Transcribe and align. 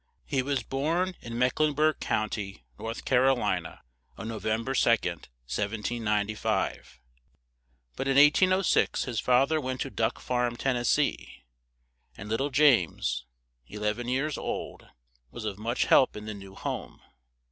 He 0.25 0.41
was 0.41 0.63
born 0.63 1.13
in 1.21 1.37
Meck 1.37 1.59
len 1.59 1.73
burg 1.73 1.99
County, 1.99 2.65
North 2.79 3.05
Car 3.05 3.27
o 3.27 3.35
li 3.35 3.59
na, 3.59 3.77
on 4.17 4.29
No 4.29 4.39
vem 4.39 4.63
ber 4.63 4.73
2d, 4.73 5.25
1705; 5.45 6.99
but 7.95 8.07
in 8.07 8.17
1806 8.17 9.03
his 9.03 9.19
fa 9.19 9.45
ther 9.45 9.61
went 9.61 9.79
to 9.81 9.91
Duck 9.91 10.19
Farm, 10.19 10.55
Ten 10.57 10.75
nes 10.75 10.89
see, 10.89 11.43
and 12.17 12.29
lit 12.29 12.39
tle 12.39 12.49
James, 12.49 13.27
e 13.69 13.77
lev 13.77 13.99
en 13.99 14.07
years 14.09 14.39
old, 14.39 14.87
was 15.29 15.45
of 15.45 15.59
much 15.59 15.85
help 15.85 16.15
in 16.17 16.25
the 16.25 16.33
new 16.33 16.55
home. 16.55 17.01